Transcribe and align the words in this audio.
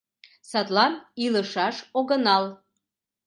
Садлан 0.49 0.93
илышаш 1.25 1.77
огынал. 1.99 2.45